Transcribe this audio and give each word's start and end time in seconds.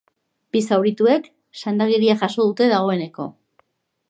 Bi 0.55 0.61
zaurituek 0.69 1.29
sendagiria 1.61 2.17
jaso 2.23 2.47
dute 2.49 2.71
dagoeneko. 2.73 3.29